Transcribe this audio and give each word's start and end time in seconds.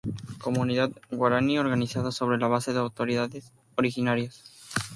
Comunidad 0.41 0.89
Guaraní 1.11 1.59
organizada 1.59 2.11
sobre 2.11 2.39
la 2.39 2.47
base 2.47 2.73
de 2.73 2.79
autoridades 2.79 3.51
originarias. 3.75 4.43